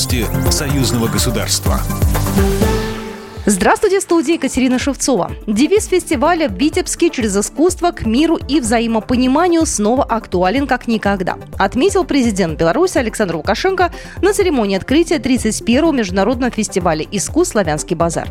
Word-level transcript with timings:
Новости 0.00 0.24
союзного 0.50 1.08
государства. 1.08 1.78
Здравствуйте, 3.44 4.00
студия 4.00 4.36
Екатерина 4.36 4.78
Шевцова. 4.78 5.30
Девиз 5.46 5.88
фестиваля 5.88 6.48
в 6.48 6.54
Витебске 6.54 7.10
через 7.10 7.36
искусство 7.36 7.90
к 7.90 8.06
миру 8.06 8.38
и 8.48 8.60
взаимопониманию 8.60 9.66
снова 9.66 10.04
актуален 10.04 10.66
как 10.66 10.88
никогда, 10.88 11.36
отметил 11.58 12.04
президент 12.04 12.58
Беларуси 12.58 12.96
Александр 12.96 13.36
Лукашенко 13.36 13.92
на 14.22 14.32
церемонии 14.32 14.78
открытия 14.78 15.18
31-го 15.18 15.92
международного 15.92 16.50
фестиваля 16.50 17.06
искусств 17.12 17.52
«Славянский 17.52 17.94
базар». 17.94 18.28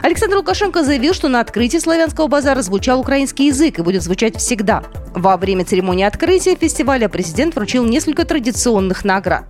Александр 0.00 0.36
Лукашенко 0.36 0.84
заявил, 0.84 1.12
что 1.12 1.28
на 1.28 1.40
открытии 1.40 1.78
славянского 1.78 2.28
базара 2.28 2.62
звучал 2.62 3.00
украинский 3.00 3.48
язык 3.48 3.80
и 3.80 3.82
будет 3.82 4.02
звучать 4.02 4.36
всегда. 4.36 4.84
Во 5.14 5.36
время 5.36 5.64
церемонии 5.64 6.04
открытия 6.04 6.56
фестиваля 6.56 7.08
президент 7.08 7.54
вручил 7.54 7.84
несколько 7.84 8.24
традиционных 8.24 9.04
наград. 9.04 9.44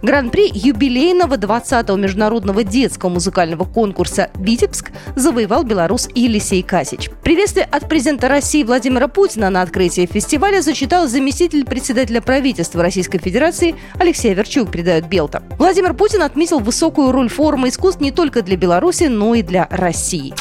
Гран-при 0.00 0.48
юбилейного 0.52 1.34
20-го 1.34 1.96
международного 1.96 2.62
детского 2.62 3.10
музыкального 3.10 3.64
конкурса 3.64 4.30
«Витебск» 4.36 4.92
завоевал 5.16 5.64
белорус 5.64 6.08
Елисей 6.14 6.62
Касич. 6.62 7.10
Приветствие 7.24 7.66
от 7.66 7.88
президента 7.88 8.28
России 8.28 8.62
Владимира 8.62 9.08
Путина 9.08 9.50
на 9.50 9.62
открытии 9.62 10.06
фестиваля 10.06 10.62
зачитал 10.62 11.08
заместитель 11.08 11.64
председателя 11.64 12.20
правительства 12.20 12.80
Российской 12.82 13.18
Федерации 13.18 13.74
Алексей 13.98 14.32
Верчук, 14.34 14.70
передает 14.70 15.08
Белта. 15.08 15.42
Владимир 15.58 15.94
Путин 15.94 16.22
отметил 16.22 16.60
высокую 16.60 17.10
роль 17.10 17.28
форума 17.28 17.68
искусств 17.68 18.00
не 18.00 18.12
только 18.12 18.42
для 18.42 18.56
Беларуси, 18.56 19.04
но 19.04 19.34
и 19.34 19.42
для 19.42 19.66
России. 19.70 20.32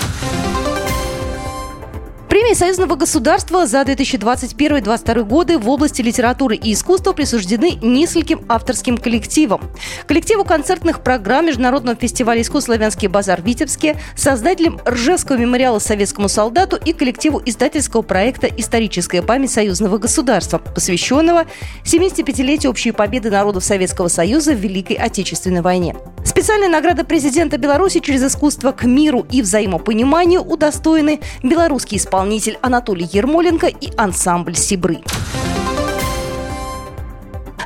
Премии 2.48 2.60
Союзного 2.60 2.96
государства 2.96 3.68
за 3.68 3.82
2021-2022 3.82 5.24
годы 5.26 5.58
в 5.58 5.68
области 5.68 6.02
литературы 6.02 6.56
и 6.56 6.72
искусства 6.72 7.12
присуждены 7.12 7.78
нескольким 7.82 8.46
авторским 8.48 8.98
коллективам. 8.98 9.70
Коллективу 10.08 10.46
концертных 10.46 11.03
программ 11.03 11.48
Международного 11.48 11.98
фестиваля 11.98 12.42
искусств 12.42 12.68
«Славянский 12.68 13.09
базар» 13.09 13.42
в 13.42 13.45
Витебске, 13.45 14.00
создателям 14.16 14.80
Ржевского 14.88 15.36
мемориала 15.36 15.80
советскому 15.80 16.30
солдату 16.30 16.78
и 16.78 16.94
коллективу 16.94 17.42
издательского 17.44 18.02
проекта 18.02 18.48
«Историческая 18.48 19.22
память 19.22 19.52
союзного 19.52 19.98
государства», 19.98 20.58
посвященного 20.58 21.48
75-летию 21.84 22.70
общей 22.70 22.94
победы 22.94 23.30
народов 23.30 23.66
Советского 23.66 24.08
Союза 24.08 24.53
в 24.53 24.59
Великой 24.59 24.95
Отечественной 24.95 25.59
войне. 25.59 25.98
Специальная 26.28 26.67
награда 26.67 27.06
президента 27.06 27.58
Беларуси 27.58 28.02
через 28.02 28.22
искусство 28.22 28.73
к 28.73 28.83
миру 28.83 29.25
и 29.31 29.42
взаимопониманию 29.42 30.42
удостоены 30.42 31.22
белорусский 31.42 31.97
исполнитель 31.97 32.59
Анатолий 32.61 33.08
Ермоленко 33.09 33.67
и 33.67 33.95
ансамбль 33.95 34.58
«Сибры». 34.58 35.00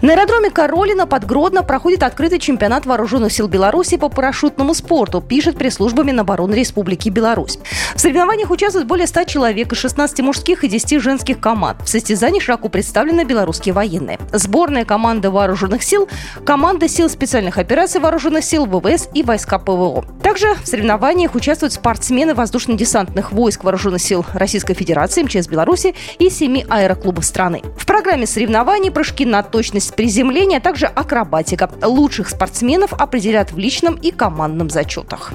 На 0.02 0.14
аэродроме 0.14 0.50
Королина 0.50 1.06
под 1.06 1.28
Гродно 1.28 1.62
проходит 1.62 2.02
открытый 2.02 2.40
чемпионат 2.40 2.88
вооруженных 2.88 3.32
сил 3.32 3.48
Беларуси 3.48 3.98
по 3.98 4.10
парашютному 4.10 4.74
спорту, 4.74 5.22
пишет 5.22 5.60
пресс-служба 5.60 6.04
Минобороны 6.04 6.56
Республики 6.56 7.10
Беларусь. 7.10 7.60
В 7.94 8.00
соревнованиях 8.00 8.50
участвуют 8.50 8.88
более 8.88 9.06
100 9.06 9.26
человек 9.26 9.72
из 9.72 9.78
16 9.78 10.22
мужских 10.22 10.64
и 10.64 10.68
10 10.70 11.00
женских 11.00 11.40
команд. 11.40 11.84
В 11.84 11.88
состязании 11.88 12.40
широко 12.40 12.68
представлены 12.68 13.26
белорусские 13.26 13.74
военные. 13.74 14.18
Сборная 14.34 14.86
команда 14.86 15.30
вооруженных 15.30 15.84
сил, 15.84 16.10
команда 16.44 16.88
сил 16.88 17.08
специальных 17.08 17.60
операций 17.60 18.02
вооруженных 18.02 18.44
сил 18.44 18.66
ВВС 18.66 19.08
и 19.14 19.22
войска 19.22 19.60
ПВО. 19.60 20.04
Также 20.24 20.56
в 20.56 20.68
соревнованиях 20.68 21.36
участвуют 21.36 21.74
спортсмены 21.74 22.34
воздушно-десантных 22.34 23.34
войск 23.34 23.64
вооруженных 23.64 24.02
сил 24.02 24.26
Российской 24.34 24.74
Федерации, 24.74 25.22
МЧС 25.22 25.48
Беларуси 25.48 25.94
и 26.18 26.32
семи 26.32 26.66
аэроклубов 26.68 27.24
страны. 27.24 27.62
В 27.78 27.86
программе 27.86 28.26
соревнований 28.26 28.90
прыжки 28.90 29.28
на 29.28 29.44
точность 29.44 29.91
скорость 29.92 29.96
приземления, 29.96 30.58
а 30.58 30.62
также 30.62 30.86
акробатика. 30.86 31.70
Лучших 31.84 32.30
спортсменов 32.30 32.94
определят 32.94 33.52
в 33.52 33.58
личном 33.58 33.96
и 33.96 34.12
командном 34.12 34.70
зачетах. 34.70 35.34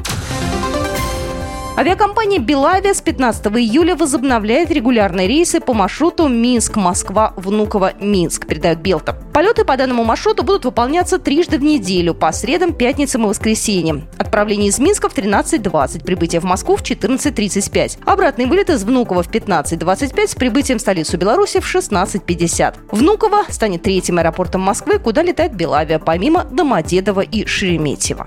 Авиакомпания 1.79 2.39
«Белавия» 2.39 2.95
с 2.95 3.03
15 3.03 3.49
июля 3.49 3.95
возобновляет 3.97 4.71
регулярные 4.71 5.29
рейсы 5.29 5.61
по 5.61 5.75
маршруту 5.75 6.27
Минск-Москва, 6.27 7.35
Внуково-Минск, 7.37 8.47
передает 8.47 8.81
Белта. 8.81 9.13
Полеты 9.35 9.67
по 9.67 9.77
данному 9.77 10.03
маршруту 10.03 10.43
будут 10.43 10.65
выполняться 10.65 11.19
трижды 11.19 11.59
в 11.59 11.63
неделю, 11.63 12.15
по 12.15 12.33
средам, 12.33 12.73
пятницам 12.73 13.27
и 13.27 13.29
воскресеньям. 13.29 14.09
Отправление 14.17 14.69
из 14.71 14.79
Минска 14.79 15.11
в 15.11 15.15
13.20, 15.15 16.03
прибытие 16.03 16.41
в 16.41 16.45
Москву 16.45 16.77
в 16.77 16.83
14.35. 16.83 17.99
Обратный 18.07 18.47
вылет 18.47 18.71
из 18.71 18.83
Внуково 18.83 19.23
в 19.23 19.31
15.25 19.31 20.29
с 20.29 20.35
прибытием 20.35 20.79
в 20.79 20.81
столицу 20.81 21.19
Беларуси 21.19 21.61
в 21.61 21.75
16.50. 21.75 22.75
Внуково 22.91 23.43
станет 23.51 23.83
третьим 23.83 24.17
аэропортом 24.17 24.63
Москвы, 24.63 24.99
куда 24.99 25.23
летает 25.23 25.55
«Белавия», 25.55 25.99
помимо 25.99 26.45
Домодедова 26.45 27.21
и 27.21 27.45
Шереметьево. 27.45 28.27